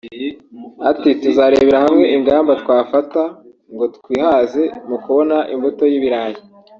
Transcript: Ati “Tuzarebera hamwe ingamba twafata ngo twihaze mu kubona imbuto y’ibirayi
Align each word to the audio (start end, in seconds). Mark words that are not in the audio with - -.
Ati 0.91 1.09
“Tuzarebera 1.21 1.77
hamwe 1.85 2.05
ingamba 2.17 2.51
twafata 2.61 3.21
ngo 3.73 3.85
twihaze 3.95 4.63
mu 4.87 4.97
kubona 5.03 5.37
imbuto 5.53 5.83
y’ibirayi 5.91 6.39